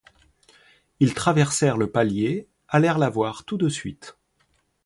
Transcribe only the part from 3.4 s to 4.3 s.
tout de suite.